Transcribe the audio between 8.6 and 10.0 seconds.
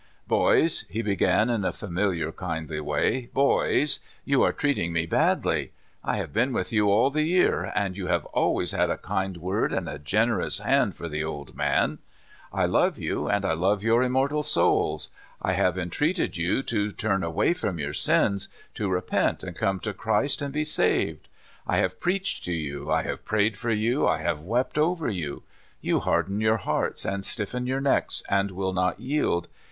had a kind word and a